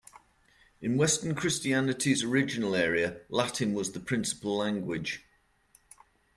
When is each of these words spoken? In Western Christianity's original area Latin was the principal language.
In 0.81 0.97
Western 0.97 1.35
Christianity's 1.35 2.23
original 2.23 2.73
area 2.73 3.21
Latin 3.29 3.75
was 3.75 3.91
the 3.91 3.99
principal 3.99 4.57
language. 4.57 5.27